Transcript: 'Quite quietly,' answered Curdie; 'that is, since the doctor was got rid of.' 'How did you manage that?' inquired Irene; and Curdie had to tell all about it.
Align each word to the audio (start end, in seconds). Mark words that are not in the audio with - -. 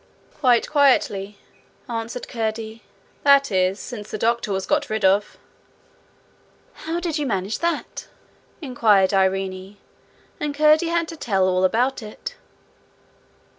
'Quite 0.33 0.67
quietly,' 0.67 1.37
answered 1.87 2.27
Curdie; 2.27 2.81
'that 3.21 3.51
is, 3.51 3.79
since 3.79 4.09
the 4.09 4.17
doctor 4.17 4.51
was 4.51 4.65
got 4.65 4.89
rid 4.89 5.05
of.' 5.05 5.37
'How 6.73 6.99
did 6.99 7.19
you 7.19 7.27
manage 7.27 7.59
that?' 7.59 8.07
inquired 8.63 9.13
Irene; 9.13 9.77
and 10.39 10.55
Curdie 10.55 10.87
had 10.87 11.07
to 11.09 11.15
tell 11.17 11.47
all 11.47 11.63
about 11.63 12.01
it. 12.01 12.35